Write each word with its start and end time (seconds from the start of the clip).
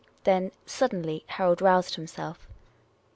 Then, 0.23 0.51
suddenly, 0.65 1.25
Harold 1.27 1.61
roused 1.61 1.93
himself. 1.93 2.47